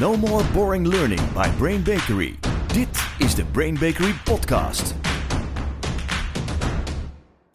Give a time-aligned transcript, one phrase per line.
[0.00, 2.34] No more boring learning by Brain Bakery.
[2.66, 4.94] Dit is de Brain Bakery podcast.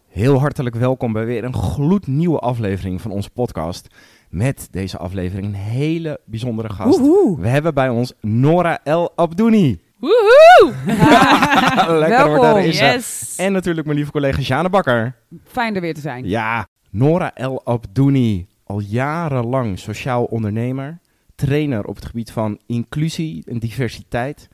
[0.08, 3.88] Heel hartelijk welkom bij weer een gloednieuwe aflevering van onze podcast.
[4.30, 7.00] Met deze aflevering een hele bijzondere gast.
[7.00, 7.42] Woehoe.
[7.42, 9.82] We hebben bij ons Nora El Abdouni.
[9.98, 10.74] Woehoe!
[12.00, 12.84] Lekker hoor, daar is ze.
[12.84, 13.36] Yes!
[13.38, 15.16] En natuurlijk mijn lieve collega Sjane Bakker.
[15.44, 16.28] Fijn er weer te zijn.
[16.28, 18.48] Ja, Nora El Abdouni.
[18.64, 21.00] Al jarenlang sociaal ondernemer.
[21.40, 24.48] Trainer op het gebied van inclusie en diversiteit.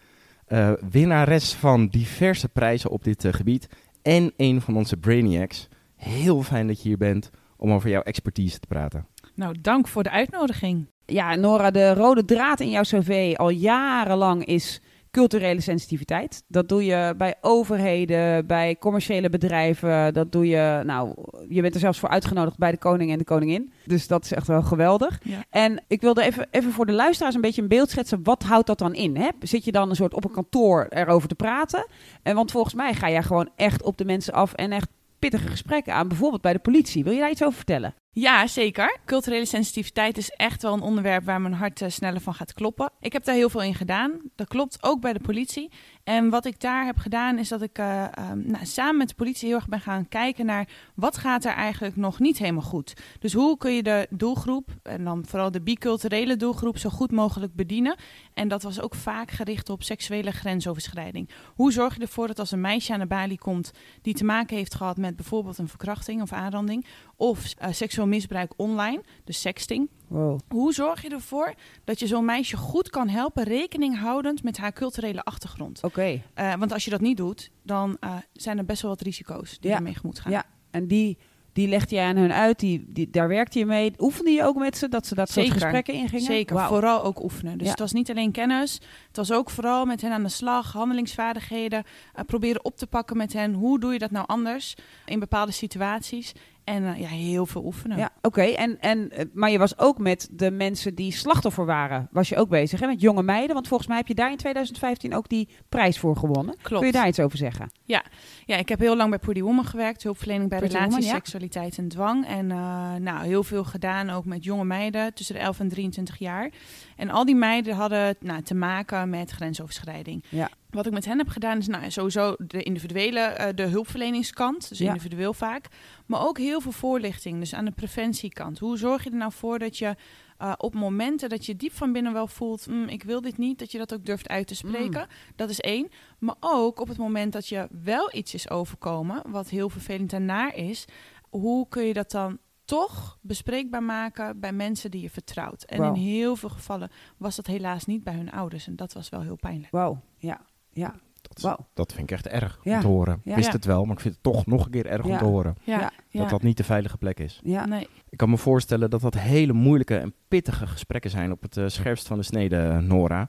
[0.46, 3.68] eh, winnares van diverse prijzen op dit eh, gebied.
[4.02, 5.68] En een van onze Brainiacs.
[5.96, 9.08] Heel fijn dat je hier bent om over jouw expertise te praten.
[9.36, 10.88] Nou, dank voor de uitnodiging.
[11.06, 14.82] Ja, Nora, de rode draad in jouw cv al jarenlang is
[15.16, 16.44] culturele sensitiviteit.
[16.48, 20.14] Dat doe je bij overheden, bij commerciële bedrijven.
[20.14, 21.14] Dat doe je, nou,
[21.50, 23.72] je bent er zelfs voor uitgenodigd bij de koning en de koningin.
[23.86, 25.20] Dus dat is echt wel geweldig.
[25.24, 25.44] Ja.
[25.50, 28.24] En ik wilde even, even voor de luisteraars een beetje een beeld schetsen.
[28.24, 29.18] Wat houdt dat dan in?
[29.18, 29.30] Hè?
[29.40, 31.88] Zit je dan een soort op een kantoor erover te praten?
[32.24, 34.90] En want volgens mij ga jij gewoon echt op de mensen af en echt
[35.30, 36.08] pittige gesprekken aan.
[36.08, 37.04] Bijvoorbeeld bij de politie.
[37.04, 37.96] Wil je daar iets over vertellen?
[38.12, 38.98] Ja, zeker.
[39.06, 42.92] Culturele sensitiviteit is echt wel een onderwerp waar mijn hart eh, sneller van gaat kloppen.
[43.00, 44.22] Ik heb daar heel veel in gedaan.
[44.36, 45.72] Dat klopt ook bij de politie.
[46.06, 49.16] En wat ik daar heb gedaan is dat ik eh, ehm, nou, samen met de
[49.16, 52.94] politie heel erg ben gaan kijken naar wat gaat er eigenlijk nog niet helemaal goed.
[53.20, 57.56] Dus hoe kun je de doelgroep, en dan vooral de biculturele doelgroep, zo goed mogelijk
[57.56, 57.96] bedienen.
[58.34, 61.30] En dat was ook vaak gericht op seksuele grensoverschrijding.
[61.56, 64.58] Hoe zorg je ervoor dat als een meisje aan de balie komt die te maken
[64.58, 66.86] heeft gehad met bijvoorbeeld een verkrachting of aanranding
[67.16, 69.90] of eh, seksueel misbruik online, dus sexting.
[70.08, 70.40] Wow.
[70.50, 71.54] Hoe zorg je ervoor
[71.84, 75.84] dat je zo'n meisje goed kan helpen, rekening houdend met haar culturele achtergrond?
[75.84, 76.22] Oké.
[76.34, 79.60] Eh, want als je dat niet doet, dan eh, zijn er best wel wat risico's
[79.60, 79.76] die Ja.
[79.76, 80.32] ermee gemoed gaan.
[80.32, 81.18] Ja, en die,
[81.54, 83.94] die legde je aan hun uit, die, die, daar werkte je mee.
[84.00, 86.26] Oefende je ook met ze, dat ze dat soort gesprekken ingingen?
[86.26, 87.54] Zeker, vooral ook oefenen.
[87.58, 87.72] Dus Ja.
[87.72, 88.74] het was niet alleen kennis,
[89.08, 91.84] het was ook vooral met hen aan de slag, handelingsvaardigheden,
[92.14, 93.54] eh, proberen op te pakken met hen.
[93.54, 96.32] Hoe doe je dat nou anders in bepaalde situaties?
[96.66, 97.98] En eh, ja, heel veel oefenen.
[97.98, 98.42] Ja, oké.
[98.42, 102.36] En, en, eh, maar je was ook met de mensen die slachtoffer waren, was je
[102.36, 102.88] ook bezig, hè?
[102.88, 106.18] Met jonge meiden, want volgens mij heb je daar in 2015 ook die prijs voor
[106.18, 106.56] gewonnen.
[106.62, 106.78] Klopt.
[106.78, 107.72] Kun je daar iets over zeggen?
[107.84, 108.04] Ja,
[108.46, 110.04] ik heb heel lang bij Pretty Woman gewerkt.
[110.04, 111.16] Hulpverlening bij Pretty relaties, Woman, ja.
[111.16, 112.28] seksualiteit en dwang.
[112.28, 116.18] En eh, nou, heel veel gedaan ook met jonge meiden tussen de 11 en 23
[116.18, 116.50] jaar.
[116.96, 120.24] En al die meiden hadden nou, te maken met grensoverschrijding.
[120.30, 120.50] Ja.
[120.76, 124.70] Wat ik met hen heb gedaan is nou, sowieso de individuele, eh, de hulpverleningskant.
[124.70, 124.88] Dus Ja.
[124.88, 125.68] individueel vaak.
[126.06, 128.60] Maar ook heel veel voorlichting, dus aan de preventiekant.
[128.60, 129.96] Hoe zorg je er nou voor dat je
[130.38, 132.68] eh, op momenten dat je diep van binnen wel voelt...
[132.68, 135.08] "Mm, ik wil dit niet, dat je dat ook durft uit te spreken.
[135.36, 135.90] Dat is één.
[136.20, 140.26] Maar ook op het moment dat je wel iets is overkomen, wat heel vervelend en
[140.26, 140.86] naar is,
[141.30, 145.64] hoe kun je dat dan toch bespreekbaar maken bij mensen die je vertrouwt?
[145.64, 149.10] En in heel veel gevallen was dat helaas niet bij hun ouders en dat was
[149.10, 149.72] wel heel pijnlijk.
[149.72, 150.02] Wauw.
[150.18, 150.42] Ja,
[150.76, 150.94] ja.
[151.42, 152.76] Dat, dat vind ik echt erg Ja.
[152.76, 153.22] om te horen.
[153.24, 153.36] Ja.
[153.36, 155.56] Wist het wel, maar ik vind het toch nog een keer erg om te horen.
[155.64, 156.20] Ja, Ja, ja.
[156.20, 157.40] Dat dat niet de veilige plek is.
[157.44, 157.66] Ja.
[157.66, 157.88] Nee.
[158.10, 161.64] Ik kan me voorstellen dat dat hele moeilijke en pittige gesprekken zijn op het eh,
[161.68, 163.28] scherpst van de snede, eh, Nora.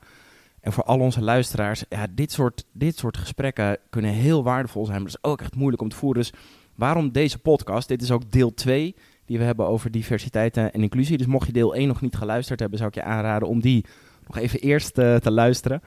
[0.60, 5.02] En voor al onze luisteraars, ja, dit, soort, dit soort gesprekken kunnen heel waardevol zijn,
[5.02, 6.22] maar het is ook echt moeilijk om te voeren.
[6.22, 6.32] Dus
[6.74, 7.88] waarom deze podcast?
[7.88, 11.16] Dit is ook deel 2 die we hebben over diversiteit en inclusie.
[11.16, 13.84] Dus mocht je deel 1 nog niet geluisterd hebben, zou ik je aanraden om die
[14.26, 15.82] nog even eerst eh, te luisteren.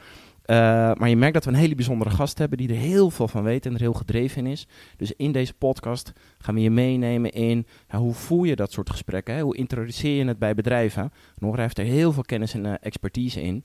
[0.49, 0.55] Eh,
[0.93, 3.43] maar je merkt dat we een hele bijzondere gast hebben die er heel veel van
[3.43, 4.67] weet en er heel gedreven in is.
[4.97, 8.89] Dus in deze podcast gaan we je meenemen in ja, hoe voer je dat soort
[8.89, 9.35] gesprekken?
[9.35, 9.41] Hè?
[9.41, 11.11] Hoe introduceer je het bij bedrijven?
[11.37, 13.63] Nora heeft er heel veel kennis en eh, expertise in.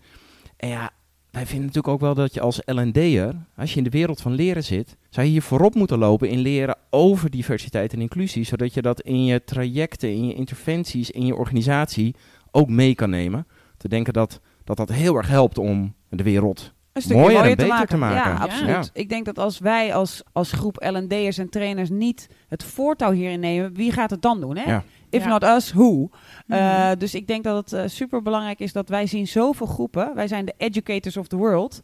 [0.56, 0.90] En ja,
[1.30, 4.32] wij vinden natuurlijk ook wel dat je als L&D'er, als je in de wereld van
[4.32, 8.74] leren zit, zou je hier voorop moeten lopen in leren over diversiteit en inclusie, zodat
[8.74, 12.14] je dat in je trajecten, in je interventies, in je organisatie
[12.50, 13.46] ook mee kan nemen.
[13.76, 17.56] Te denken dat dat, dat heel erg helpt om de wereld Een stukje Mooier en
[17.56, 18.16] beter te maken.
[18.16, 18.34] Ja, Ja.
[18.42, 18.68] absoluut.
[18.68, 18.82] Ja.
[18.92, 23.40] Ik denk dat als wij als, als groep L&D'ers en trainers niet het voortouw hierin
[23.40, 24.56] nemen, wie gaat het dan doen?
[24.56, 24.70] Hè?
[24.70, 24.84] Ja.
[25.10, 25.28] If Ja.
[25.28, 26.08] not us, who?
[26.46, 26.58] Mhm.
[26.58, 30.14] Uh, dus ik denk dat het super belangrijk is dat wij zien zoveel groepen.
[30.14, 31.80] Wij zijn de educators of the world.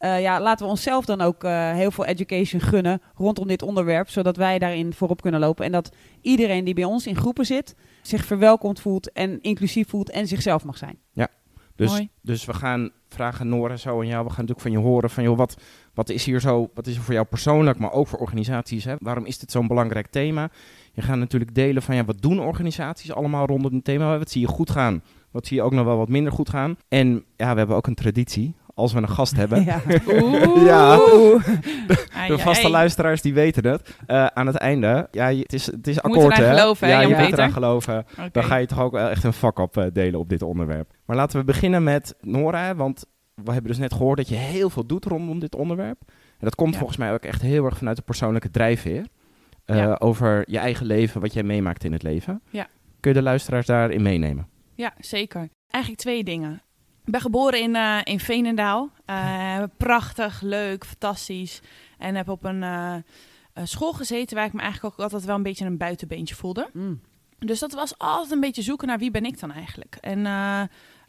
[0.00, 4.08] Uh, ja, laten we onszelf dan ook uh, heel veel education gunnen rondom dit onderwerp,
[4.08, 5.64] zodat wij daarin voorop kunnen lopen.
[5.64, 5.90] En dat
[6.20, 10.64] iedereen die bij ons in groepen zit, zich verwelkomd voelt en inclusief voelt en zichzelf
[10.64, 10.98] mag zijn.
[11.82, 12.08] Dus, Mooi.
[12.20, 14.24] dus we gaan vragen, Nora, zo en jou.
[14.24, 15.56] We gaan natuurlijk van je horen van, joh, wat,
[15.94, 18.84] wat is hier zo, wat is er voor jou persoonlijk, maar ook voor organisaties?
[18.84, 18.94] Hè?
[18.98, 20.50] Waarom is dit zo'n belangrijk thema?
[20.92, 24.18] Je gaat natuurlijk delen van, ja, wat doen organisaties allemaal rondom het thema?
[24.18, 25.02] Wat zie je goed gaan?
[25.30, 26.76] Wat zie je ook nog wel wat minder goed gaan?
[26.88, 28.54] En ja, we hebben ook een traditie.
[28.74, 29.64] Als we een gast hebben.
[29.64, 29.80] Ja.
[30.08, 30.64] Oeh.
[30.66, 30.98] Ja.
[31.12, 31.44] Oeh.
[32.28, 33.96] De vaste luisteraars die weten het.
[34.06, 36.56] Eh, aan het einde, ja, het is, het is Moet akkoord eraan hè?
[36.58, 38.04] geloven, hè, ja, je moet eraan geloven.
[38.32, 40.90] Dan ga je toch ook wel echt een vak op eh, delen op dit onderwerp.
[41.06, 43.04] Maar laten we beginnen met Nora, want
[43.34, 45.98] we hebben dus net gehoord dat je heel veel doet rondom dit onderwerp.
[46.08, 46.78] En dat komt Ja.
[46.78, 49.06] volgens mij ook echt heel erg vanuit de persoonlijke drijfveer.
[49.64, 49.96] eh, Ja.
[49.98, 52.42] Over je eigen leven, wat jij meemaakt in het leven.
[52.50, 52.66] Ja.
[53.00, 54.48] Kun je de luisteraars daarin meenemen?
[54.74, 55.48] Ja, zeker.
[55.68, 56.62] Eigenlijk twee dingen.
[57.04, 58.90] Ik ben geboren in, eh, in Veenendaal.
[59.04, 61.60] Eh, prachtig, leuk, fantastisch.
[61.98, 62.96] En heb op een eh,
[63.64, 66.70] school gezeten waar ik me eigenlijk ook altijd wel een beetje een buitenbeentje voelde.
[66.72, 67.00] Mm.
[67.38, 69.96] Dus dat was altijd een beetje zoeken naar wie ben ik dan eigenlijk.
[70.00, 70.22] En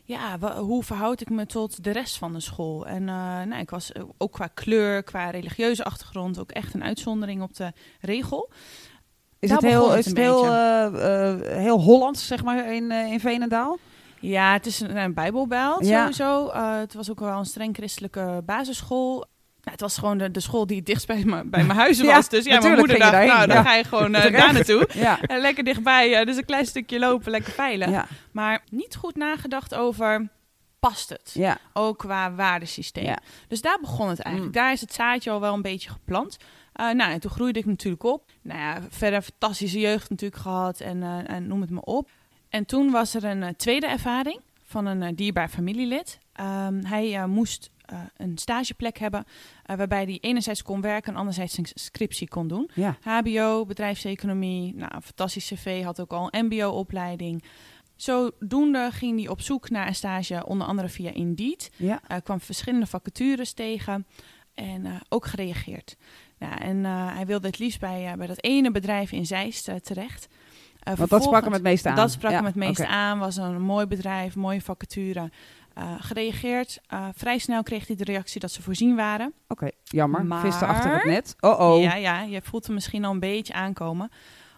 [0.03, 2.87] ja, hoe verhoud ik me tot de rest van de school?
[2.87, 7.55] En nou, ik was ook qua kleur, qua religieuze achtergrond ook echt een uitzondering op
[7.55, 8.49] de regel.
[9.39, 12.91] Is Daar het heel, begon het is het een heel, heel Hollands, zeg maar, in,
[12.91, 13.79] in Veenendaal?
[14.25, 15.99] Ja, het is een, een bijbelbelt Ja.
[15.99, 16.47] sowieso.
[16.49, 19.13] Eh, het was ook wel een streng christelijke basisschool.
[19.15, 22.29] Nou, het was gewoon de, de school die het dichtst bij, mijn huis Ja, was.
[22.29, 23.29] dus ja, mijn moeder dacht, daarheen.
[23.29, 23.63] nou, dan Ja.
[23.63, 24.89] ga je gewoon eh, daar naartoe.
[24.93, 25.21] Ja.
[25.21, 28.05] En lekker dichtbij, eh, dus een klein stukje lopen, lekker veilig.
[28.31, 30.27] Maar niet goed nagedacht over,
[30.79, 31.31] past het?
[31.33, 31.57] Ja.
[31.73, 33.03] Ook qua waardesysteem.
[33.05, 33.17] Ja.
[33.47, 34.55] Dus daar begon het eigenlijk.
[34.55, 34.61] Mm.
[34.61, 36.37] Daar is het zaadje al wel een beetje geplant.
[36.73, 38.23] Eh, nou, en toen groeide ik natuurlijk op.
[38.41, 42.09] Nou ja, verder fantastische jeugd natuurlijk gehad en, eh, en noem het maar op.
[42.53, 46.19] En toen was er een eh, tweede ervaring van een eh, dierbaar familielid.
[46.33, 47.71] Ehm, hij eh, moest
[48.17, 49.25] een stageplek hebben
[49.65, 52.69] waarbij hij enerzijds kon werken en anderzijds een scriptie kon doen.
[52.73, 52.97] Ja.
[53.01, 57.43] HBO, bedrijfseconomie, nou, een fantastisch cv, had ook al een mbo-opleiding.
[57.95, 61.71] Zodoende ging hij op zoek naar een stage, onder andere via Indeed.
[61.75, 62.01] Ja.
[62.23, 64.07] Kwam verschillende vacatures tegen
[64.53, 65.97] en ook gereageerd.
[66.39, 70.27] Ja, en hij wilde het liefst bij, bij dat ene bedrijf in Zeist terecht.
[70.83, 71.95] Eh, Want dat sprak hem het meest aan.
[71.95, 73.19] Dat sprak Ja, hem het aan.
[73.19, 75.29] Was een mooi bedrijf, mooie vacature.
[75.73, 76.79] Eh, gereageerd.
[76.87, 79.33] Eh, vrij snel kreeg hij de reactie dat ze voorzien waren.
[79.47, 80.25] Oké, jammer.
[80.25, 81.35] Maar- Viste achter het net.
[81.39, 81.81] Oh oh.
[81.81, 84.09] Ja, ja, je voelt hem misschien al een beetje aankomen.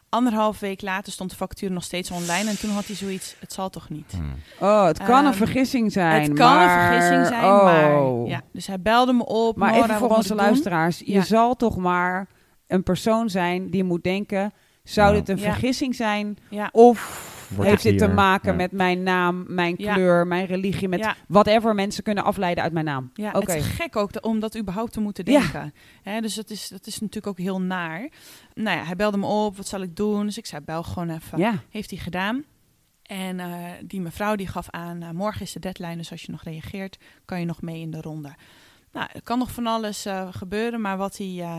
[0.10, 2.50] Anderhalf week later stond de vacature nog steeds online.
[2.50, 4.14] En toen had hij zoiets, het zal toch niet.
[4.60, 6.22] Oh, het kan een Ehm, vergissing zijn.
[6.22, 6.64] het kan maar...
[6.88, 7.64] een vergissing zijn, oh.
[7.64, 8.28] maar...
[8.28, 9.56] Ja, dus hij belde me op.
[9.58, 10.38] Maar Nora, even voor onze doen?
[10.38, 11.00] luisteraars.
[11.00, 11.24] Je Ja.
[11.24, 12.28] zal toch maar
[12.68, 14.54] een persoon zijn die moet denken...
[14.86, 15.20] Zou Ja.
[15.20, 15.44] dit een Ja.
[15.52, 16.38] vergissing zijn?
[16.50, 18.56] Ja, Of Wordt heeft het dit te maken ja.
[18.58, 19.94] met mijn naam, mijn Ja.
[19.94, 20.88] kleur, mijn religie?
[20.88, 23.10] Met ja, whatever mensen kunnen afleiden uit mijn naam.
[23.14, 23.52] ja Oké.
[23.52, 25.40] het is gek ook om dat überhaupt te moeten Ja.
[25.40, 25.74] denken.
[26.04, 28.10] Hè, dus dat is, dat is natuurlijk ook heel naar.
[28.54, 30.26] Nou ja, hij belde me op, wat zal ik doen?
[30.26, 31.38] Dus ik zei, bel gewoon even.
[31.40, 31.54] Ja.
[31.70, 32.44] Heeft hij gedaan.
[33.04, 33.48] En eh,
[33.86, 36.98] die mevrouw die gaf aan, eh, morgen is de deadline, dus als je nog reageert,
[37.26, 38.36] kan je nog mee in de ronde.
[38.92, 41.58] Nou, er kan nog van alles eh, gebeuren, maar wat hij eh,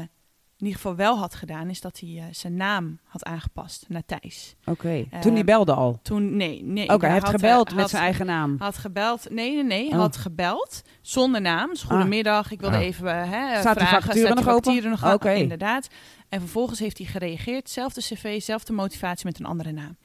[0.58, 4.02] in ieder geval wel had gedaan, is dat hij eh, zijn naam had aangepast naar
[4.06, 4.54] Thijs.
[4.64, 5.04] Oké.
[5.10, 5.98] Eh, Toen die belde al.
[6.02, 6.88] Toen, nee, nee.
[6.88, 8.56] Oké, hij heeft had, eh, gebeld met zijn eigen naam.
[8.58, 9.84] Had gebeld, nee, nee, nee.
[9.88, 10.02] Hij Oh.
[10.02, 11.68] had gebeld zonder naam.
[11.70, 12.82] Dus goedemiddag, ik wilde Ah.
[12.82, 13.86] even eh, hè, Staat vragen.
[14.02, 14.90] vacature staat nog die open?
[14.90, 15.32] nog Oké.
[15.32, 15.88] Inderdaad.
[16.28, 17.70] En vervolgens heeft hij gereageerd.
[17.70, 19.96] Zelfde cv, zelfde motivatie met een andere naam.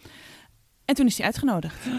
[0.86, 1.86] En toen is hij uitgenodigd.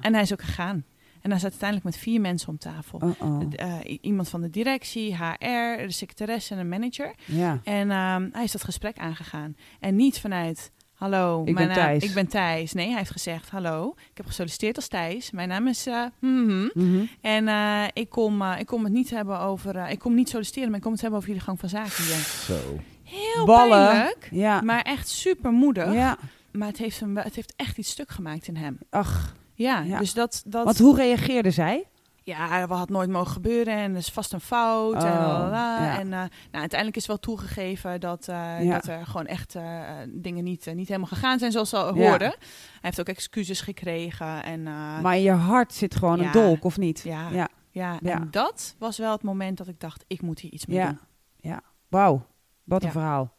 [0.00, 0.84] En hij is ook gegaan.
[1.22, 2.98] En hij zat uiteindelijk met vier mensen om tafel.
[2.98, 3.42] Oh, oh.
[3.56, 7.14] Eh, iemand van de directie, HR, de secretaresse en een manager.
[7.24, 7.60] Ja.
[7.64, 9.56] En ehm, hij is dat gesprek aangegaan.
[9.80, 12.04] En niet vanuit, hallo, Ik mijn ben naam- Thijs.
[12.04, 12.72] ik ben Thijs.
[12.72, 15.30] Nee, hij heeft gezegd, hallo, ik heb gesolliciteerd als Thijs.
[15.30, 15.86] Mijn naam is...
[15.86, 16.68] eh, mhm.
[16.74, 17.04] Mhm.
[17.20, 19.76] En eh, ik, kom, ik kom het niet hebben over...
[19.76, 22.04] eh, ik kom niet solliciteren, maar ik kom het hebben over jullie gang van zaken
[22.04, 22.16] hier.
[22.46, 22.58] Zo.
[23.02, 23.86] Heel Ballen.
[23.90, 24.60] pijnlijk, Ja.
[24.60, 25.92] maar echt super moedig.
[25.92, 26.18] ja.
[26.52, 28.78] Maar het heeft, hem, het heeft echt iets stuk gemaakt in hem.
[28.90, 29.98] Ach, Ja, Ja.
[29.98, 30.42] dus dat...
[30.46, 31.84] dat want hoe reageerde zij?
[32.24, 34.94] ja, dat had nooit mogen gebeuren en dat is vast een fout.
[34.94, 35.98] en, Oh, ja.
[35.98, 38.72] en eh, nou, uiteindelijk is wel toegegeven dat, eh, Ja.
[38.74, 41.82] dat er gewoon echt eh, dingen niet, niet helemaal gegaan zijn zoals ze Ja.
[41.92, 42.28] hoorden.
[42.28, 42.38] Hij
[42.80, 44.42] heeft ook excuses gekregen.
[44.44, 47.00] En, eh, Maar in je hart zit gewoon een dolk, of niet?
[47.04, 47.48] ja, Ja.
[47.70, 48.12] ja, Ja.
[48.12, 50.86] en dat was wel het moment dat ik dacht, ik moet hier iets mee Ja.
[50.86, 50.98] doen.
[51.36, 51.60] ja.
[51.88, 52.26] Wauw,
[52.64, 52.92] wat een Ja.
[52.92, 53.32] verhaal.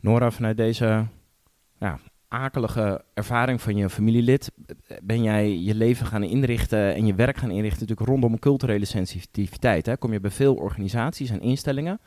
[0.00, 1.06] Nora, vanuit deze
[1.78, 4.52] ja, akelige ervaring van je familielid,
[5.02, 9.86] ben jij je leven gaan inrichten en je werk gaan inrichten natuurlijk rondom culturele sensitiviteit.
[9.86, 9.96] Hè?
[9.96, 12.00] Kom je bij veel organisaties en instellingen.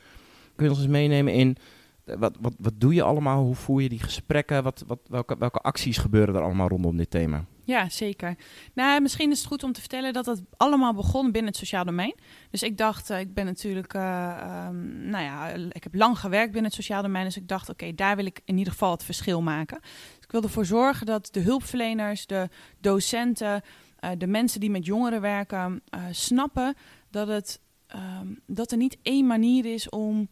[0.55, 1.57] Kun je ons eens meenemen in
[2.05, 3.43] eh, wat, wat, wat doe je allemaal?
[3.43, 4.63] Hoe voer je die gesprekken?
[4.63, 7.45] Wat, wat, welke, welke acties gebeuren er allemaal rondom dit thema?
[7.71, 8.35] Ja, zeker.
[8.73, 11.85] Nou, misschien is het goed om te vertellen dat het allemaal begon binnen het sociaal
[11.85, 12.15] domein.
[12.49, 16.51] Dus ik dacht, eh, ik ben natuurlijk, eh, ehm, nou ja, ik heb lang gewerkt
[16.51, 17.25] binnen het sociaal domein.
[17.25, 19.79] Dus ik dacht, oké, daar wil ik in ieder geval het verschil maken.
[19.81, 22.49] Dus ik wil ervoor zorgen dat de hulpverleners, de
[22.79, 23.61] docenten,
[23.99, 26.75] eh, de mensen die met jongeren werken, snappen
[27.09, 30.29] dat, het, ehm, dat er niet één manier is om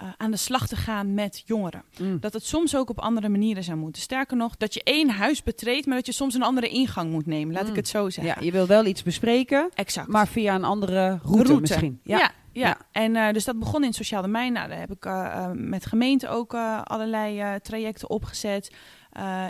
[0.00, 1.82] eh, aan de slag te gaan met jongeren.
[1.98, 2.20] Mm.
[2.20, 4.02] Dat het soms ook op andere manieren zou moeten.
[4.02, 7.26] Sterker nog, dat je één huis betreedt, maar dat je soms een andere ingang moet
[7.26, 7.54] nemen.
[7.54, 7.70] Laat Mm.
[7.70, 8.34] ik het zo zeggen.
[8.38, 10.08] Ja, je wil wel iets bespreken, exact.
[10.08, 11.60] maar via een andere route, Route.
[11.60, 12.00] misschien.
[12.04, 12.30] Ja, ja.
[12.52, 12.76] Ja.
[12.92, 14.52] en eh, dus dat begon in het sociaal domein.
[14.52, 16.54] Nou, daar heb ik eh, met gemeenten ook
[16.84, 18.74] allerlei trajecten opgezet.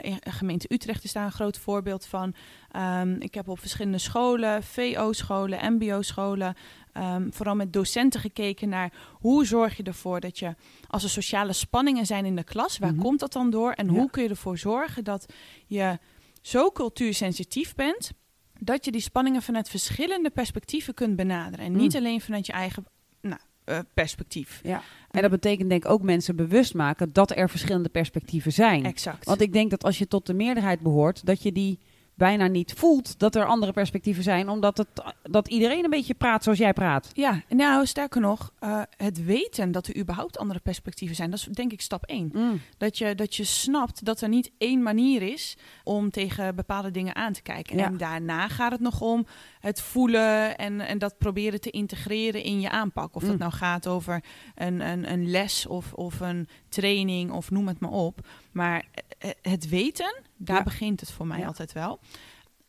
[0.00, 2.34] In gemeente Utrecht is daar een groot voorbeeld van.
[2.70, 6.54] Ehm, ik heb op verschillende scholen, VO-scholen, MBO-scholen,
[6.92, 10.54] ehm, vooral met docenten gekeken naar hoe zorg je ervoor dat je,
[10.88, 13.00] als er sociale spanningen zijn in de klas, waar Mhm.
[13.02, 13.72] komt dat dan door?
[13.72, 13.92] En Ja.
[13.92, 15.32] hoe kun je ervoor zorgen dat
[15.66, 15.98] je
[16.42, 18.10] zo cultuursensitief bent
[18.62, 21.64] dat je die spanningen vanuit verschillende perspectieven kunt benaderen.
[21.64, 21.98] En niet Mm.
[21.98, 22.84] alleen vanuit je eigen
[23.20, 24.60] nou, eh, perspectief.
[24.62, 24.82] Ja.
[25.10, 28.84] En dat betekent denk ik ook mensen bewust maken dat er verschillende perspectieven zijn.
[28.84, 29.24] Exact.
[29.24, 31.78] Want ik denk dat als je tot de meerderheid behoort, dat je die
[32.20, 34.88] bijna niet voelt dat er andere perspectieven zijn, omdat het,
[35.22, 37.10] dat iedereen een beetje praat zoals jij praat.
[37.12, 41.44] Ja, nou sterker nog, eh, het weten dat er überhaupt andere perspectieven zijn, dat is
[41.44, 42.32] denk ik stap één.
[42.78, 47.14] Dat je, dat je snapt dat er niet één manier is om tegen bepaalde dingen
[47.14, 47.76] aan te kijken.
[47.76, 47.84] Ja.
[47.84, 49.26] En daarna gaat het nog om
[49.60, 53.14] het voelen en, en dat proberen te integreren in je aanpak.
[53.14, 53.28] Of Mm.
[53.28, 54.22] dat nou gaat over
[54.54, 58.20] een, een, een les of, of een training of noem het maar op.
[58.52, 58.84] Maar
[59.18, 60.62] eh, het weten, daar Ja.
[60.62, 61.46] begint het voor mij Ja.
[61.46, 62.00] altijd wel.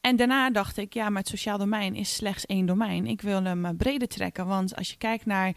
[0.01, 3.07] En daarna dacht ik, ja, maar het sociaal domein is slechts één domein.
[3.07, 5.53] Ik wil hem eh, breder trekken, want als je kijkt naar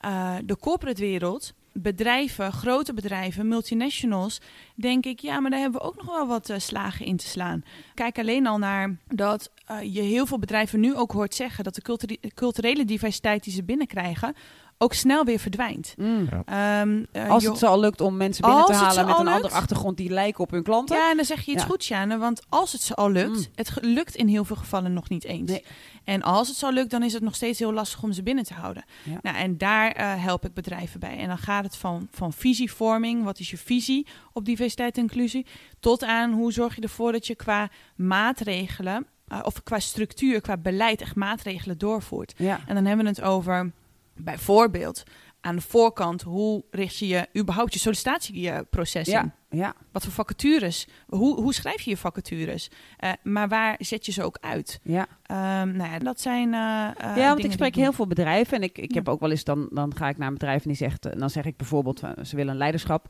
[0.00, 4.40] eh, de corporate wereld, bedrijven, grote bedrijven, multinationals,
[4.74, 7.26] denk ik, ja, maar daar hebben we ook nog wel wat eh, slagen in te
[7.26, 7.64] slaan.
[7.94, 11.74] Kijk alleen al naar dat eh, je heel veel bedrijven nu ook hoort zeggen dat
[11.74, 14.34] de culture- culturele diversiteit die ze binnenkrijgen
[14.78, 15.94] ook snel weer verdwijnt.
[15.98, 19.24] Ehm, eh, Als het zo al lukt om mensen binnen te halen ze met een
[19.24, 19.34] lukt.
[19.36, 20.96] andere achtergrond die lijken op hun klanten.
[20.96, 21.68] Ja, en dan zeg je iets Ja.
[21.68, 22.18] goeds, Jane.
[22.18, 23.44] Want als het ze al lukt, Mm.
[23.54, 25.50] het lukt in heel veel gevallen nog niet eens.
[25.50, 25.64] Nee.
[26.04, 28.44] En als het zo lukt, dan is het nog steeds heel lastig om ze binnen
[28.44, 28.84] te houden.
[29.02, 29.18] Ja.
[29.22, 31.18] Nou, en daar eh, help ik bedrijven bij.
[31.18, 35.46] En dan gaat het van, van visievorming, wat is je visie op diversiteit en inclusie,
[35.80, 40.56] tot aan hoe zorg je ervoor dat je qua maatregelen, eh, of qua structuur, qua
[40.56, 42.34] beleid, echt maatregelen doorvoert.
[42.36, 42.60] Ja.
[42.66, 43.70] En dan hebben we het over
[44.18, 45.02] bijvoorbeeld
[45.40, 49.12] aan de voorkant, hoe richt je je überhaupt je sollicitatieproces in?
[49.12, 49.32] Ja.
[49.50, 49.74] ja.
[49.92, 50.86] Wat voor vacatures?
[51.06, 52.70] Hoe, hoe schrijf je je vacatures?
[52.96, 54.80] Eh, maar waar zet je ze ook uit?
[54.82, 55.06] ja.
[55.22, 56.54] Ehm, nou ja, dat zijn.
[56.54, 58.96] eh, eh, Ja, want ik spreek heel veel bedrijven en ik, ik Ja.
[58.96, 61.30] heb ook wel eens dan, dan ga ik naar een bedrijf en die zegt, dan
[61.30, 63.08] zeg ik bijvoorbeeld, ze willen een leiderschap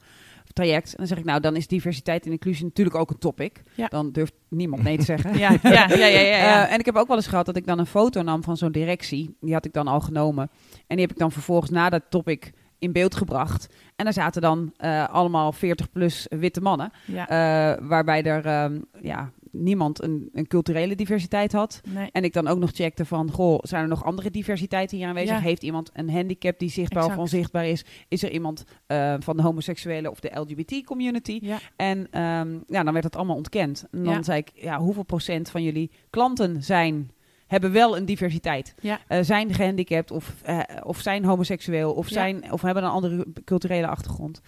[0.52, 0.90] traject.
[0.90, 3.62] En dan zeg ik, nou, dan is diversiteit en inclusie natuurlijk ook een topic.
[3.74, 3.86] Ja.
[3.86, 5.38] Dan durft niemand nee te zeggen.
[5.38, 6.64] Ja, ja, ja, ja, ja.
[6.66, 8.56] Eh, en ik heb ook wel eens gehad dat ik dan een foto nam van
[8.56, 9.36] zo'n directie.
[9.40, 10.50] Die had ik dan al genomen.
[10.86, 13.68] En die heb ik dan vervolgens na dat topic in beeld gebracht.
[13.96, 16.90] En daar zaten dan eh, allemaal 40 plus witte mannen.
[17.04, 17.28] ja.
[17.28, 19.30] eh, waarbij er ehm, ja,
[19.62, 21.80] niemand een, een culturele diversiteit had.
[21.88, 22.08] nee.
[22.12, 25.36] En ik dan ook nog checkte van, goh, zijn er nog andere diversiteiten hier aanwezig?
[25.36, 25.40] Ja.
[25.42, 27.18] Heeft iemand een handicap die zichtbaar Exact.
[27.18, 27.84] of onzichtbaar is?
[28.08, 31.38] Is er iemand eh, van de homoseksuele of de LGBT-community?
[31.42, 31.58] Ja.
[31.76, 33.84] En ehm, ja, dan werd het allemaal ontkend.
[33.90, 34.22] En dan Ja.
[34.22, 37.10] zei ik, ja, hoeveel procent van jullie klanten zijn,
[37.46, 38.75] hebben wel een diversiteit?
[38.80, 38.98] Ja.
[39.08, 42.12] Eh, zijn gehandicapt of, eh, of zijn homoseksueel of, Ja.
[42.14, 44.40] zijn, of hebben een andere culturele achtergrond?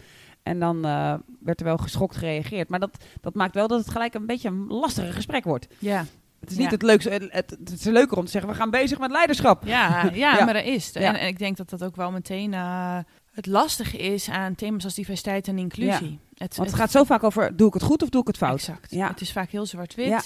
[0.49, 2.69] En dan eh, werd er wel geschokt gereageerd.
[2.69, 5.67] Maar dat, dat maakt wel dat het gelijk een beetje een lastiger gesprek wordt.
[5.79, 6.05] Ja.
[6.41, 6.73] Het is niet Ja.
[6.73, 7.11] het leukste.
[7.31, 9.67] Het, is leuker om te zeggen: we gaan bezig met leiderschap.
[9.67, 10.45] Ja, ja, Ja.
[10.45, 10.97] maar dat is het.
[10.97, 12.99] En, en ik denk dat dat ook wel meteen eh,
[13.33, 16.19] het lastige is aan thema's als diversiteit en inclusie.
[16.35, 18.37] Het, Want het gaat zo vaak over: doe ik het goed of doe ik het
[18.37, 18.59] fout?
[18.59, 18.91] Exact.
[18.91, 19.09] Ja.
[19.09, 20.07] Het is vaak heel zwart-wit.
[20.07, 20.21] Ja.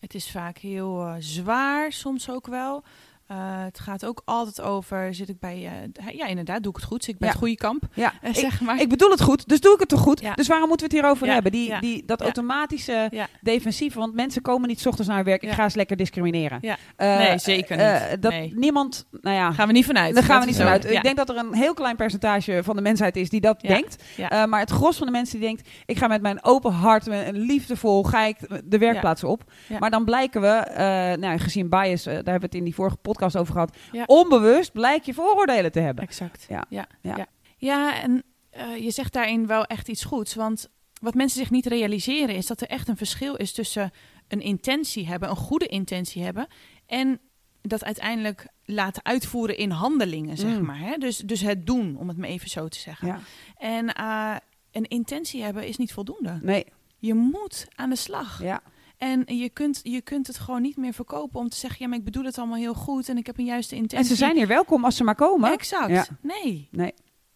[0.00, 2.84] Het is vaak heel eh, zwaar, soms ook wel.
[3.28, 6.86] Eh, het gaat ook altijd over, zit ik bij, eh, ja inderdaad, doe ik het
[6.86, 7.34] goed, zit ik bij Ja.
[7.34, 8.80] het goede kamp, Ja, eh, ik, zeg maar.
[8.80, 10.20] ik bedoel het goed, dus doe ik het toch goed.
[10.20, 10.34] Ja.
[10.34, 11.52] Dus waarom moeten we het hierover hebben?
[11.52, 13.98] Die, die, dat automatische defensieve.
[13.98, 15.42] Want mensen komen niet 's ochtends naar hun werk.
[15.42, 16.60] Ik ga eens lekker discrimineren.
[16.96, 17.76] Nee, zeker
[18.10, 18.22] niet.
[18.22, 18.52] dat Nee.
[18.56, 20.14] niemand, nou ja, gaan we niet vanuit.
[20.14, 20.90] daar gaan we niet vanuit.
[20.90, 24.02] Ik denk dat er een heel klein percentage van de mensheid is die dat denkt.
[24.16, 24.46] Ja.
[24.46, 27.38] Maar het gros van de mensen die denkt, ik ga met mijn open hart, een
[27.38, 29.42] liefdevol, ga ik de werkplaats op.
[29.68, 29.78] Ja.
[29.78, 33.16] Maar dan blijken we, nou, gezien bias, daar hebben we het in die vorige podcast
[33.22, 34.04] over gehad, Ja.
[34.06, 36.04] onbewust blijk je vooroordelen te hebben.
[36.04, 36.46] Exact.
[36.48, 36.64] Ja.
[36.68, 36.86] Ja.
[37.00, 37.16] Ja.
[37.16, 37.26] Ja.
[37.56, 40.34] Ja, en eh, je zegt daarin wel echt iets goeds.
[40.34, 40.68] Want
[41.00, 43.90] wat mensen zich niet realiseren is dat er echt een verschil is tussen
[44.28, 46.46] een intentie hebben, een goede intentie hebben,
[46.86, 47.20] en
[47.62, 50.64] dat uiteindelijk laten uitvoeren in handelingen, zeg Mm.
[50.64, 50.78] maar.
[50.78, 50.96] Hè?
[50.96, 53.08] Dus, dus het doen, om het maar even zo te zeggen.
[53.08, 53.20] Ja.
[53.58, 54.36] En eh,
[54.72, 56.38] een intentie hebben is niet voldoende.
[56.42, 56.66] Nee,
[56.98, 58.42] Je moet aan de slag.
[58.42, 58.60] ja.
[58.98, 61.98] En je kunt, je kunt het gewoon niet meer verkopen om te zeggen: ja, maar
[61.98, 63.98] ik bedoel het allemaal heel goed en ik heb een juiste intentie.
[63.98, 65.52] En ze zijn hier welkom als ze maar komen.
[65.52, 65.90] Exact.
[65.90, 66.06] Ja.
[66.20, 66.68] Nee.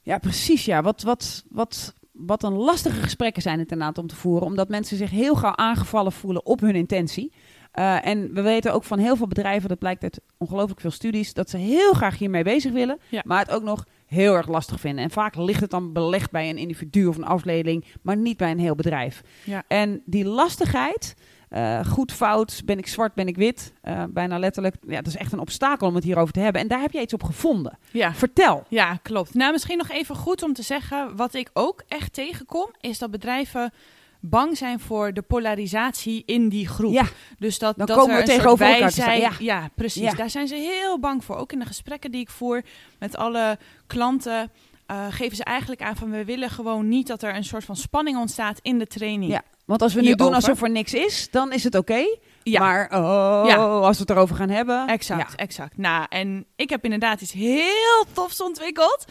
[0.02, 0.64] Ja, precies.
[0.64, 0.83] Ja.
[0.83, 4.47] Wat, wat, wat, wat een lastige gesprekken zijn het inderdaad om te voeren.
[4.47, 7.33] Omdat mensen zich heel gauw aangevallen voelen op hun intentie.
[7.73, 11.35] Eh, en we weten ook van heel veel bedrijven, dat blijkt uit ongelooflijk veel studies,
[11.35, 12.99] dat ze heel graag hiermee bezig willen.
[13.09, 13.23] Ja.
[13.25, 15.04] Maar het ook nog heel erg lastig vinden.
[15.04, 18.50] En vaak ligt het dan belegd bij een individu of een afdeling, maar niet bij
[18.50, 19.23] een heel bedrijf.
[19.45, 19.62] Ja.
[19.69, 21.14] En die lastigheid,
[21.52, 24.75] eh, goed, fout, ben ik zwart, ben ik wit, eh, bijna letterlijk.
[24.87, 26.61] Ja, dat is echt een obstakel om het hierover te hebben.
[26.61, 27.78] En daar heb jij iets op gevonden.
[27.90, 28.14] Ja.
[28.14, 28.64] Vertel.
[28.68, 29.35] Ja, klopt.
[29.35, 31.16] Nou, misschien nog even goed om te zeggen.
[31.16, 33.73] Wat ik ook echt tegenkom, is dat bedrijven
[34.21, 36.92] bang zijn voor de polarisatie in die groep.
[36.92, 37.06] Ja,
[37.38, 39.32] Dus dat, Dan dat komen er we een tegenover elkaar zijn.
[39.38, 40.02] Ja, precies.
[40.02, 40.14] Ja.
[40.14, 41.37] Daar zijn ze heel bang voor.
[41.37, 42.62] Ook in de gesprekken die ik voer
[42.99, 44.50] met alle klanten.
[44.92, 47.76] Eh, geven ze eigenlijk aan van we willen gewoon niet dat er een soort van
[47.76, 49.32] spanning ontstaat in de training.
[49.32, 49.42] Ja.
[49.64, 50.32] want als we nu Hierover.
[50.32, 52.04] doen alsof er niks is, dan is het oké.
[52.42, 52.61] Ja.
[52.61, 53.56] Maar oh, Ja.
[53.56, 54.87] als we het erover gaan hebben.
[54.87, 55.37] Exact, Ja.
[55.37, 55.76] exact.
[55.76, 59.04] Nou, en ik heb inderdaad iets heel tofs ontwikkeld.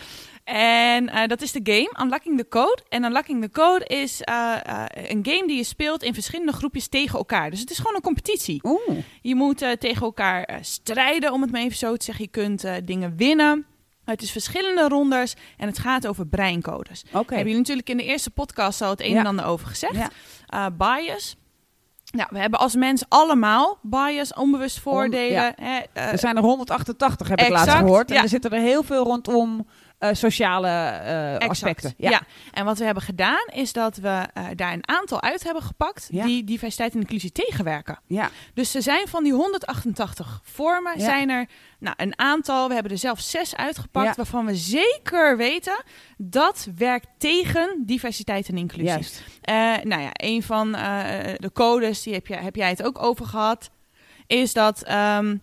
[0.44, 2.82] En eh, dat is de game Unlocking the Code.
[2.90, 4.56] En Unlocking the Code is eh,
[4.94, 7.50] een game die je speelt in verschillende groepjes tegen elkaar.
[7.50, 8.60] Dus het is gewoon een competitie.
[8.64, 12.24] Oeh, Je moet tegen elkaar strijden, om het maar even zo te zeggen.
[12.26, 13.66] Je kunt dingen winnen.
[14.12, 17.04] Het is verschillende rondes en het gaat over breincodes.
[17.08, 17.18] oké.
[17.20, 19.20] Hebben jullie natuurlijk in de eerste podcast al het een Ja.
[19.20, 19.96] en ander over gezegd.
[19.96, 20.10] Ja.
[20.48, 21.36] Eh, bias.
[22.12, 25.32] Nou, we hebben als mens allemaal bias, onbewust voordelen.
[25.32, 25.54] ja.
[25.56, 28.10] hè, eh, Er zijn er 188, heb ik laatst gehoord.
[28.10, 28.22] En ja.
[28.22, 29.68] er zitten er heel veel rondom
[30.02, 31.94] eh, sociale eh, aspecten.
[31.98, 32.22] Ja.
[32.52, 36.08] en wat we hebben gedaan is dat we eh, daar een aantal uit hebben gepakt
[36.12, 36.26] Ja.
[36.26, 38.00] die diversiteit en inclusie tegenwerken.
[38.08, 38.30] ja.
[38.54, 41.04] Dus er zijn van die 188 vormen, Ja.
[41.06, 41.46] zijn er
[41.80, 45.84] nou, een aantal, we hebben er zelf zes uitgepakt, waarvan we zeker weten
[46.18, 48.88] dat werkt tegen diversiteit en inclusie.
[48.88, 49.24] Juist.
[49.84, 53.70] Nou ja, een van de codes, die heb, je, heb jij het ook over gehad,
[54.28, 55.36] is dat ehm,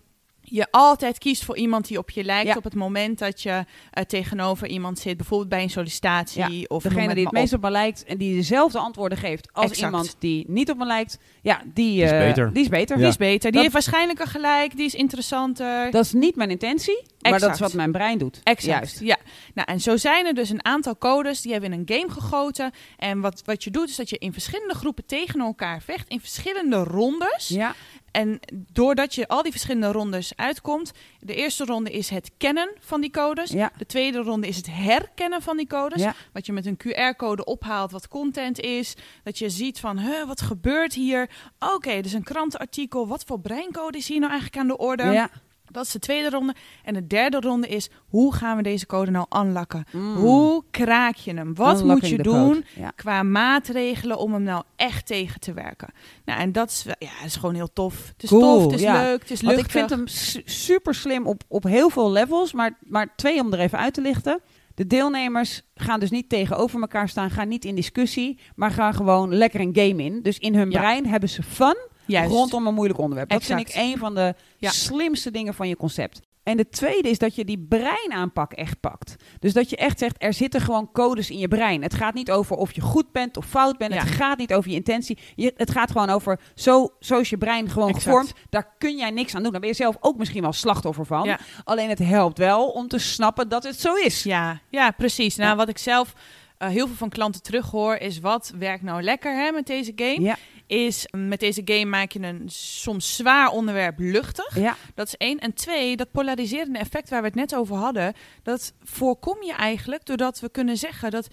[0.51, 2.55] je altijd kiest voor iemand die op je lijkt Ja.
[2.55, 6.69] op het moment dat je eh, tegenover iemand zit, bijvoorbeeld bij een sollicitatie.
[6.69, 7.61] Of Degene die het meest op.
[7.61, 9.85] me lijkt en die dezelfde antwoorden geeft als Exact.
[9.91, 12.53] iemand die niet op me lijkt, ja, die, is eh, beter.
[12.53, 12.97] Die is beter.
[12.97, 15.91] Die is beter, die Dat- heeft waarschijnlijk een gelijk, die is interessanter.
[15.91, 18.39] Dat is niet mijn intentie, maar dat is wat mijn brein doet.
[18.43, 18.99] Exact, Juist.
[18.99, 19.17] ja.
[19.53, 22.71] Nou, en zo zijn er dus een aantal codes, die hebben in een game gegoten.
[22.97, 26.19] En wat, wat je doet, is dat je in verschillende groepen tegen elkaar vecht, in
[26.19, 27.47] verschillende rondes.
[27.47, 27.75] Ja,
[28.11, 28.39] En
[28.73, 33.11] doordat je al die verschillende rondes uitkomt, de eerste ronde is het kennen van die
[33.11, 33.49] codes.
[33.51, 36.01] ja, De tweede ronde is het herkennen van die codes.
[36.01, 36.15] ja.
[36.33, 38.95] Wat je met een QR-code ophaalt wat content is.
[39.23, 41.29] Dat je ziet van, huh, wat gebeurt hier?
[41.59, 43.07] Oké, dus een krantenartikel.
[43.07, 45.03] Wat voor breincode is hier nou eigenlijk aan de orde?
[45.03, 45.29] ja.
[45.71, 46.55] Dat is de tweede ronde.
[46.83, 49.83] En de derde ronde is, hoe gaan we deze code nou unlocken?
[49.91, 50.15] Mm.
[50.15, 51.55] Hoe kraak je hem?
[51.55, 52.65] Wat moet je doen.
[52.75, 52.91] Ja.
[52.95, 55.87] qua maatregelen om hem nou echt tegen te werken?
[56.25, 58.07] Nou, en dat is, ja, is gewoon heel tof.
[58.07, 59.01] Het is Cool, tof, het is ja.
[59.01, 62.77] leuk, het is ik vind hem su- super slim op, op heel veel levels, maar,
[62.87, 64.39] maar twee om er even uit te lichten.
[64.75, 69.33] De deelnemers gaan dus niet tegenover elkaar staan, gaan niet in discussie, maar gaan gewoon
[69.35, 70.21] lekker een game in.
[70.21, 70.79] Dus in hun Ja.
[70.79, 72.31] brein hebben ze fun Juist.
[72.31, 73.29] rondom een moeilijk onderwerp.
[73.29, 74.69] Dat vind ik een van de Ja.
[74.69, 76.19] slimste dingen van je concept.
[76.43, 79.15] En de tweede is dat je die breinaanpak echt pakt.
[79.39, 81.81] Dus dat je echt zegt, er zitten gewoon codes in je brein.
[81.83, 83.93] Het gaat niet over of je goed bent of fout bent.
[83.93, 83.99] Ja.
[83.99, 85.17] Het gaat niet over je intentie.
[85.35, 88.03] Je, het gaat gewoon over, zo, zo is je brein gewoon Exact.
[88.05, 88.33] gevormd.
[88.49, 89.51] Daar kun jij niks aan doen.
[89.51, 91.23] Daar ben je zelf ook misschien wel slachtoffer van.
[91.23, 91.39] Ja.
[91.63, 94.23] Alleen het helpt wel om te snappen dat het zo is.
[94.23, 95.35] Ja, ja precies.
[95.35, 95.55] Nou, Ja.
[95.55, 96.13] wat ik zelf
[96.57, 100.21] eh, heel veel van klanten terughoor, is wat werkt nou lekker hè, met deze game?
[100.21, 100.37] Ja,
[100.69, 104.59] Is met deze game maak je een soms zwaar onderwerp luchtig.
[104.59, 105.39] ja, Dat is één.
[105.39, 110.05] En twee, dat polariserende effect waar we het net over hadden, dat voorkom je eigenlijk
[110.05, 111.27] doordat we kunnen zeggen dat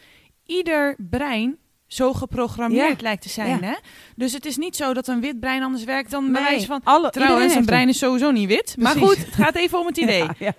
[0.47, 3.49] ieder brein zo geprogrammeerd lijkt te zijn.
[3.49, 3.67] Ja.
[3.67, 3.75] Hè?
[4.17, 6.67] Dus het is niet zo dat een wit brein anders werkt dan bij Nee, wijze
[6.67, 6.81] van...
[6.85, 8.77] alle, Trouwens, een brein is sowieso niet wit.
[8.79, 10.23] Maar goed, het gaat even om het idee.
[10.23, 10.55] Ja, ja.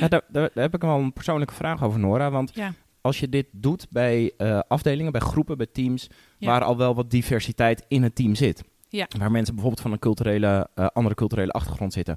[0.00, 2.30] Ja, daar, daar, daar heb ik wel een persoonlijke vraag over, Nora.
[2.30, 2.72] Want Ja.
[3.00, 6.06] Als je dit doet bij eh, afdelingen, bij groepen, bij teams,
[6.38, 6.46] Ja.
[6.48, 8.62] waar al wel wat diversiteit in het team zit.
[8.88, 9.06] Ja.
[9.18, 12.16] Waar mensen bijvoorbeeld van een culturele, eh, andere culturele achtergrond zitten.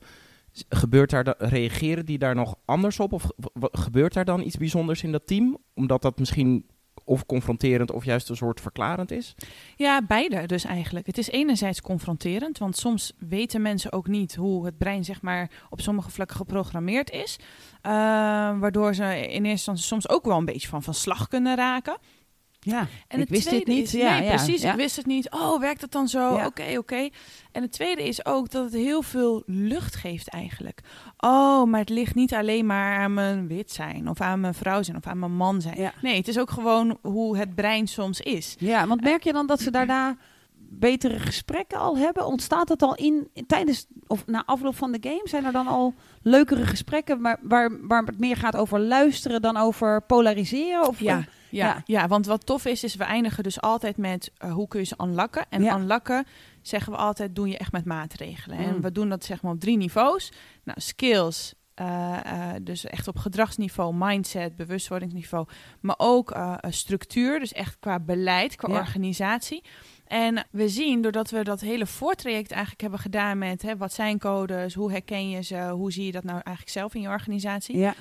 [0.70, 3.14] Gebeurt daar, da- reageren die daar nog anders op?
[3.14, 3.28] Of
[3.72, 5.58] gebeurt daar dan iets bijzonders in dat team?
[5.74, 6.66] Omdat dat misschien
[7.04, 9.36] of confronterend of juist een soort verklarend is?
[9.76, 11.06] Ja, beide dus eigenlijk.
[11.06, 15.52] Het is enerzijds confronterend, want soms weten mensen ook niet hoe het brein zeg maar
[15.70, 17.40] op sommige vlakken geprogrammeerd is.
[17.82, 17.92] Eh,
[18.60, 21.98] waardoor ze in eerste instantie soms ook wel een beetje van van slag kunnen raken.
[22.64, 23.86] Ja, En ik het wist dit niet.
[23.86, 24.62] Is, ja, nee, ja, precies.
[24.62, 24.72] ja.
[24.72, 25.32] Ik wist het niet.
[25.32, 26.36] Oh, werkt het dan zo?
[26.36, 26.46] Ja.
[26.46, 27.10] Oké, oké.
[27.52, 30.80] En het tweede is ook dat het heel veel lucht geeft eigenlijk.
[31.18, 34.84] Oh, maar het ligt niet alleen maar aan mijn wit zijn, of aan mijn vrouw
[34.84, 35.78] zijn, of aan mijn man zijn.
[36.02, 38.56] Nee, het is ook gewoon hoe het brein soms is.
[38.60, 40.18] Ja, want merk je dan dat ze daarna
[40.70, 42.26] betere gesprekken al hebben?
[42.26, 45.22] Ontstaat dat al in tijdens of na afloop van de game?
[45.24, 49.58] Zijn er dan al leukere gesprekken waar, waar, waar het meer gaat over luisteren dan
[49.58, 50.88] over polariseren?
[50.88, 51.82] Of, Ja, of- ja, ja.
[51.86, 52.08] ja.
[52.08, 54.96] want wat tof is, is we eindigen dus altijd met eh, hoe kun je ze
[55.04, 55.46] unlocken.
[55.50, 55.78] En Ja.
[55.78, 56.26] unlocken
[56.62, 58.58] zeggen we altijd, doe je echt met maatregelen.
[58.58, 58.82] En Mm.
[58.82, 60.32] we doen dat zeg maar op drie niveaus.
[60.64, 65.48] Nou, skills, eh, eh, dus echt op gedragsniveau, mindset, bewustwordingsniveau.
[65.82, 68.80] Maar ook eh, structuur, dus echt qua beleid, qua Ja.
[68.80, 69.64] organisatie.
[70.08, 74.20] En we zien, doordat we dat hele voortraject eigenlijk hebben gedaan met hè, wat zijn
[74.20, 77.78] codes, hoe herken je ze, hoe zie je dat nou eigenlijk zelf in je organisatie,
[77.78, 77.94] Ja,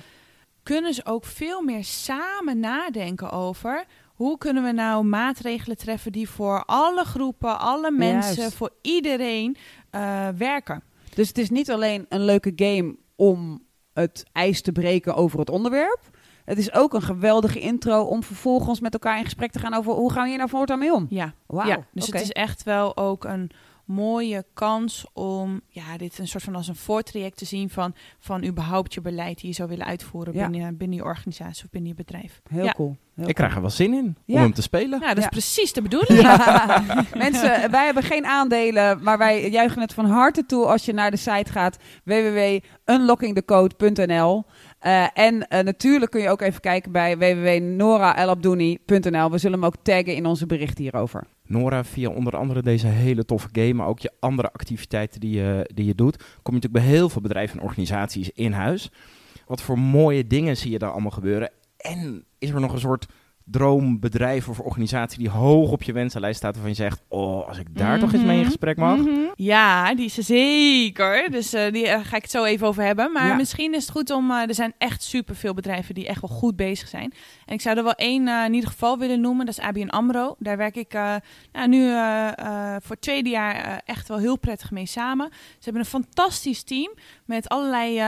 [0.63, 6.29] kunnen ze ook veel meer samen nadenken over hoe kunnen we nou maatregelen treffen die
[6.29, 8.55] voor alle groepen, alle mensen, Juist.
[8.55, 9.57] voor iedereen
[9.89, 10.83] eh, werken.
[11.13, 15.49] dus het is niet alleen een leuke game om het ijs te breken over het
[15.49, 15.99] onderwerp.
[16.45, 19.93] Het is ook een geweldige intro om vervolgens met elkaar in gesprek te gaan over
[19.93, 21.05] hoe gaan we hier nou voortaan mee om.
[21.09, 23.51] Ja, Wauw, ja dus het is echt wel ook een
[23.85, 28.43] mooie kans om ja, dit een soort van als een voortraject te zien van, van
[28.45, 30.49] überhaupt je beleid die je zou willen uitvoeren Ja.
[30.49, 32.41] binnen, binnen je organisatie of binnen je bedrijf.
[32.49, 32.71] Heel ja.
[32.71, 32.95] cool.
[33.15, 34.35] Heel Ik krijg er wel zin in Ja.
[34.35, 34.99] om hem te spelen.
[34.99, 35.29] Ja, dat is Ja.
[35.29, 36.21] precies de bedoeling.
[36.21, 36.83] Ja.
[37.17, 41.11] Mensen, wij hebben geen aandelen, maar wij juichen het van harte toe als je naar
[41.11, 44.43] de site gaat www.unlockingthecode.nl.
[44.79, 49.31] Eh, en eh, natuurlijk kun je ook even kijken bij www.noraelabdouni.nl.
[49.31, 51.23] We zullen hem ook taggen in onze berichten hierover.
[51.53, 55.69] Nora, via onder andere deze hele toffe game, maar ook je andere activiteiten die je,
[55.73, 58.91] die je doet, kom je natuurlijk bij heel veel bedrijven en organisaties in huis.
[59.47, 61.51] Wat voor mooie dingen zie je daar allemaal gebeuren?
[61.77, 63.05] En is er nog een soort
[63.45, 67.67] droombedrijf of organisatie die hoog op je wensenlijst staat waarvan je zegt, oh, als ik
[67.77, 68.45] daar toch eens mee in Mhm.
[68.45, 68.97] gesprek mag?
[68.97, 69.09] Mhm.
[69.35, 71.31] Ja, die is er zeker.
[71.31, 73.11] Dus eh, die eh, ga ik het zo even over hebben.
[73.11, 73.35] Maar Ja.
[73.35, 74.31] misschien is het goed om.
[74.31, 77.13] eh, er zijn echt superveel bedrijven die echt wel goed bezig zijn.
[77.45, 79.45] En ik zou er wel één in ieder geval willen noemen.
[79.45, 80.35] Dat is ABN Amro.
[80.39, 80.93] Daar werk ik
[81.51, 81.87] nou, nu
[82.81, 85.29] voor het tweede jaar echt wel heel prettig mee samen.
[85.31, 86.93] Ze hebben een fantastisch team
[87.25, 88.01] met allerlei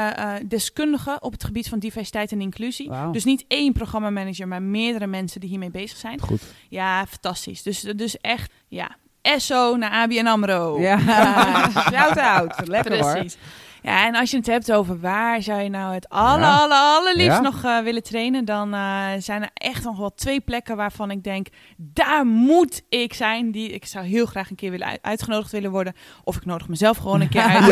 [0.47, 2.91] deskundigen op het gebied van diversiteit en inclusie.
[3.11, 6.19] Dus niet één programmamanager, maar meerdere mensen die hiermee bezig zijn.
[6.21, 6.41] Goed.
[6.69, 7.63] Ja, fantastisch.
[7.63, 10.79] Dus, dus echt, ja, SO naar ABN AMRO.
[10.79, 10.99] Ja,
[11.91, 12.67] shout-out.
[12.67, 13.11] Lekker hoor.
[13.11, 13.37] Precies.
[13.81, 16.57] Ja, en als je het hebt over waar zou je nou het alle, Ja.
[16.57, 17.41] alle, allerliefst Ja.
[17.41, 21.23] nog eh, willen trainen, dan eh, zijn er echt nog wel twee plekken waarvan ik
[21.23, 23.51] denk, daar moet ik zijn.
[23.51, 25.93] Die, ik zou heel graag een keer willen uit- uitgenodigd willen worden.
[26.23, 27.65] Of ik nodig mezelf gewoon een keer uit.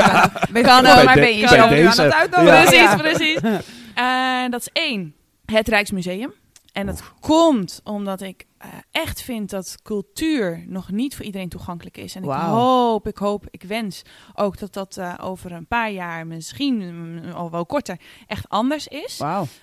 [0.52, 0.98] Ben Kan kan ook.
[0.98, 1.58] ook, maar ben je aan
[2.06, 2.74] het uitnodigen?
[2.78, 2.96] Ja.
[2.96, 3.40] Precies, precies.
[3.96, 6.34] Eh, dat is één, het Rijksmuseum.
[6.74, 11.98] En dat komt omdat ik eh, echt vind dat cultuur nog niet voor iedereen toegankelijk
[11.98, 12.16] is.
[12.16, 14.02] En ik hoop, ik hoop, ik wens
[14.34, 18.88] ook dat dat eh, over een paar jaar, misschien mm, al wel korter, echt anders
[18.88, 19.22] is.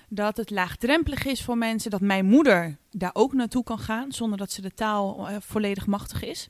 [0.09, 4.37] Dat het laagdrempelig is voor mensen, dat mijn moeder daar ook naartoe kan gaan zonder
[4.37, 6.49] dat ze de taal eh, volledig machtig is.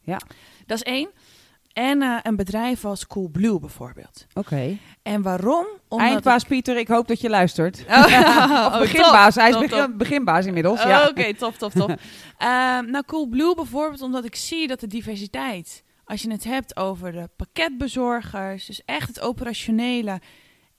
[0.00, 0.20] Ja.
[0.66, 1.08] Dat is één.
[1.72, 4.26] En eh, een bedrijf als Coolblue bijvoorbeeld.
[4.34, 4.78] Oké.
[5.02, 5.66] En waarom?
[5.88, 7.84] Omdat Eindbaas Pieter, ik hoop dat je luistert.
[7.88, 7.96] Oh,
[8.66, 9.34] Of oh, beginbaas.
[9.34, 9.98] top, Hij is top, begin- top.
[9.98, 10.80] beginbaas inmiddels.
[10.80, 11.08] Oh, ja.
[11.08, 11.88] Oké, top, top, top.
[12.38, 17.12] Ehm, nou, Coolblue bijvoorbeeld, omdat ik zie dat de diversiteit, als je het hebt over
[17.12, 20.20] de pakketbezorgers, dus echt het operationele,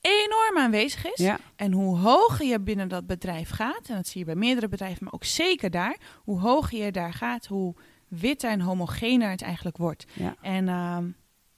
[0.02, 1.20] enorm aanwezig is.
[1.26, 1.40] Ja.
[1.56, 5.04] En hoe hoger je binnen dat bedrijf gaat, en dat zie je bij meerdere bedrijven,
[5.04, 7.76] maar ook zeker daar, hoe hoger je daar gaat, hoe
[8.20, 10.06] witter en homogener het eigenlijk wordt.
[10.14, 10.36] Ja.
[10.42, 11.04] En ehm,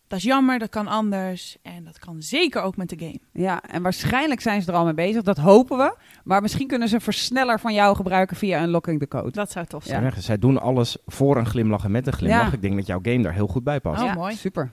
[0.08, 1.58] dat is jammer, dat kan anders.
[1.62, 3.20] En dat kan zeker ook met de game.
[3.32, 5.22] Ja, en waarschijnlijk zijn ze er al mee bezig.
[5.22, 5.96] Dat hopen we.
[6.24, 9.32] Maar misschien kunnen ze een versneller van jou gebruiken via Unlocking the Code.
[9.32, 9.90] Dat zou tof Ja.
[9.90, 10.02] zijn.
[10.04, 12.48] Zeggen, Zij doen alles voor een glimlach en met een glimlach.
[12.48, 12.54] Ja.
[12.54, 14.02] Ik denk dat jouw game daar heel goed bij past.
[14.02, 14.36] Oh, ja, mooi.
[14.36, 14.72] Super.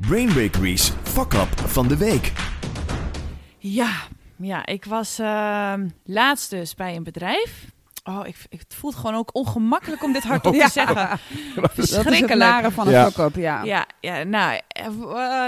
[0.00, 2.32] Brain Bakery's Fuck Up van de Week.
[3.58, 3.90] Ja,
[4.36, 7.69] ja ik was ehm, laatst dus bij een bedrijf.
[8.04, 10.64] Oh, ik, ik, het voelt gewoon ook ongemakkelijk om dit hardop Ja.
[10.64, 10.96] te zeggen.
[11.54, 12.34] Dat is het Verschrikkelijk.
[12.34, 13.10] nare van een Ja.
[13.34, 13.62] Ja.
[13.64, 14.92] Ja, ja, nou, eh, eh,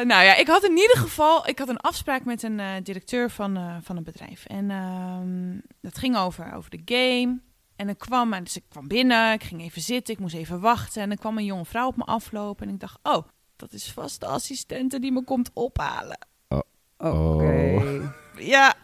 [0.06, 3.30] nou ja, ik had in ieder geval ik had een afspraak met een eh, directeur
[3.30, 4.44] van, eh, van een bedrijf.
[4.44, 7.38] En ehm, dat ging over, over de game.
[7.76, 10.60] En ik kwam, en dus ik kwam binnen, ik ging even zitten, ik moest even
[10.60, 11.02] wachten.
[11.02, 12.66] En er kwam een jonge vrouw op me aflopen.
[12.68, 13.22] En ik dacht, oh,
[13.56, 16.18] dat is vast de assistente die me komt ophalen.
[16.98, 18.12] Oké.
[18.38, 18.74] Ja.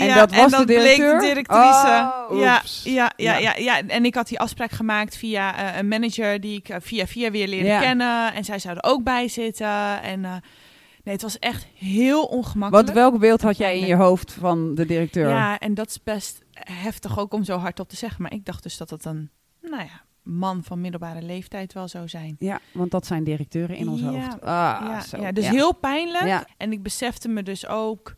[0.00, 1.20] En ja, dat was de bleek directeur?
[1.20, 2.12] de directrice.
[2.30, 3.82] Oh, ja, ja, ja, Ja.
[3.86, 7.30] En ik had die afspraak gemaakt via eh, een manager die ik eh, via via
[7.30, 7.80] weer leerde Ja.
[7.80, 8.34] kennen.
[8.34, 10.02] En zij zou er ook bij zitten.
[10.02, 10.30] En eh,
[11.04, 12.92] nee, het was echt heel ongemakkelijk.
[12.92, 15.28] welk beeld had jij in je hoofd van de directeur?
[15.28, 18.22] Ja, en dat is best heftig ook om zo hardop te zeggen.
[18.22, 19.30] Maar ik dacht dus dat het een,
[19.60, 22.36] nou ja, man van middelbare leeftijd wel zou zijn.
[22.38, 24.06] Ja, want dat zijn directeuren in ons Ja.
[24.06, 24.40] hoofd.
[24.40, 25.20] Ah, ja, zo.
[25.20, 26.44] ja, dus heel pijnlijk.
[26.56, 28.14] En ik besefte me dus ook,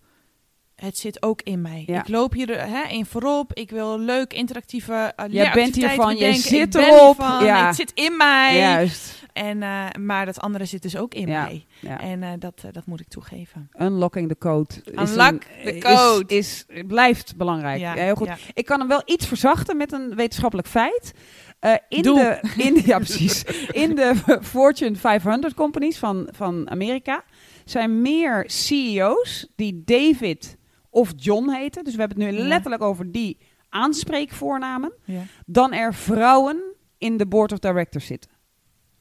[0.84, 1.82] het zit ook in mij.
[1.86, 2.00] Ja.
[2.00, 3.52] Ik loop hier hè, in voorop.
[3.54, 7.18] Ik wil leuk interactieve uh, bent leeractiviteiten hiervan, je zit erop.
[7.18, 7.66] Ja.
[7.66, 8.56] Het zit in mij.
[8.58, 9.26] Juist.
[9.32, 11.42] En, eh, maar dat andere zit dus ook in Ja.
[11.42, 11.66] mij.
[11.98, 13.68] En eh, dat, eh, dat moet ik toegeven.
[13.80, 14.74] Unlocking the code.
[14.84, 16.36] is Unlock een- the is- code.
[16.36, 17.80] Is, blijft belangrijk.
[17.80, 18.28] Ja, heel goed.
[18.54, 21.12] Ik kan hem wel iets verzachten met een wetenschappelijk feit.
[21.58, 22.18] Eh, in, Doe.
[22.42, 23.44] de, in, ja, precies.
[23.70, 24.12] in de
[24.42, 27.24] Fortune 500 companies van, van Amerika
[27.64, 30.56] zijn meer CEO's die David
[30.90, 31.84] of John heten.
[31.84, 32.46] Dus we hebben het nu Ja.
[32.48, 34.92] letterlijk over die aanspreekvoornamen.
[35.04, 35.22] Ja.
[35.46, 36.62] Dan er vrouwen
[36.98, 38.30] in de board of directors zitten.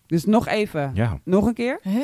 [0.05, 1.19] Dus nog even, Ja.
[1.23, 1.79] nog een keer.
[1.83, 2.01] Huh?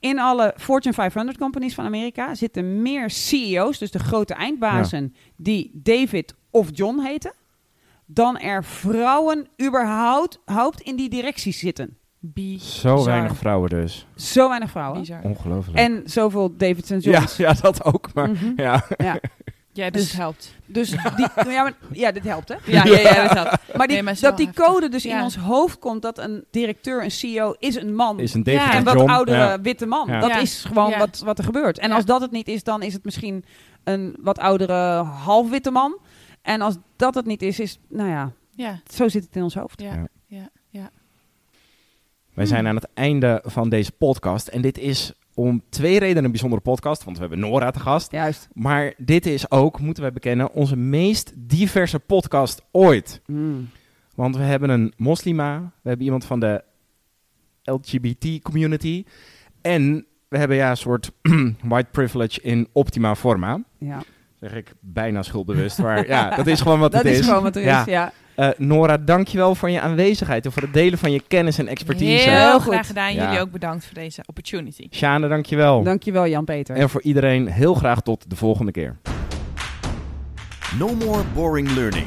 [0.00, 5.70] In alle Fortune 500 companies van Amerika zitten meer CEO's, dus de grote eindbazen, die
[5.74, 7.32] David of John heten,
[8.06, 11.98] dan er vrouwen überhaupt haupt in die directies zitten.
[12.34, 12.98] Bizar.
[12.98, 14.06] Zo weinig vrouwen dus.
[14.16, 15.00] Zo weinig vrouwen.
[15.00, 15.20] Bizar.
[15.22, 15.78] Ongelooflijk.
[15.78, 18.14] En zoveel Davids en ja, ja, dat ook.
[18.14, 18.52] Maar Mhm.
[18.56, 18.84] ja.
[18.96, 19.18] Ja.
[19.72, 20.54] Ja, dus Dus- het helpt.
[20.66, 21.00] Dus die,
[21.52, 22.54] ja, maar, ja, dit helpt, hè?
[22.64, 23.50] Ja, ja, ja, dat helpt.
[23.76, 24.64] Maar, die, Nee, maar dat die heftig.
[24.64, 28.20] code dus in ons hoofd komt dat een directeur, een CEO, is een man.
[28.20, 29.60] Is een David Ja, en wat oudere Ja.
[29.60, 30.08] witte man.
[30.08, 30.20] Ja.
[30.20, 30.38] Dat Ja.
[30.38, 30.98] is gewoon Ja.
[30.98, 31.78] wat, wat er gebeurt.
[31.78, 31.94] En Ja.
[31.94, 33.44] als dat het niet is, dan is het misschien
[33.84, 35.98] een wat oudere halfwitte man.
[36.42, 39.54] En als dat het niet is, is, nou ja, Ja, zo zit het in ons
[39.54, 39.80] hoofd.
[39.80, 40.06] ja.
[42.36, 44.48] Wij zijn aan het einde van deze podcast.
[44.48, 47.04] En dit is om twee redenen een bijzondere podcast.
[47.04, 48.12] Want we hebben Nora te gast.
[48.12, 48.48] Juist.
[48.52, 53.20] Maar dit is ook, moeten wij bekennen, onze meest diverse podcast ooit.
[53.26, 53.68] Mm.
[54.14, 55.58] Want we hebben een moslima.
[55.82, 56.64] We hebben iemand van de
[57.62, 59.04] LGBT community.
[59.60, 61.10] En we hebben ja een soort
[61.62, 63.62] white privilege in optima forma.
[63.78, 64.02] Ja.
[64.40, 65.78] Zeg ik bijna schuldbewust.
[65.78, 67.26] Maar ja, dat is gewoon wat Dat het is, is.
[67.26, 67.80] gewoon wat er Ja.
[67.80, 68.12] is, ja.
[68.36, 72.28] Eh, Nora, dankjewel voor je aanwezigheid en voor het delen van je kennis en expertise.
[72.30, 72.72] Heel Heel goed.
[72.72, 73.14] graag gedaan.
[73.14, 73.24] Ja.
[73.24, 74.86] Jullie ook bedankt voor deze opportunity.
[74.90, 75.82] Sjane, dankjewel.
[75.82, 76.76] Dankjewel Jan-Peter.
[76.76, 78.96] En voor iedereen heel graag tot de volgende keer.
[80.78, 82.06] No more boring learning.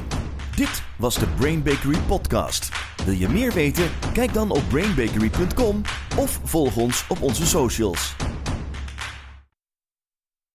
[0.56, 2.70] Dit was de Brain Bakery podcast.
[3.06, 3.84] Wil je meer weten?
[4.14, 5.82] Kijk dan op brainbakery.com
[6.18, 8.16] of volg ons op onze socials.